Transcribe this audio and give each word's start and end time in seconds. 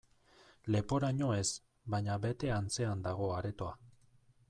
Leporaino 0.75 1.27
ez, 1.41 1.45
baina 1.97 2.17
bete 2.27 2.53
antzean 2.59 3.05
dago 3.11 3.33
aretoa. 3.41 3.79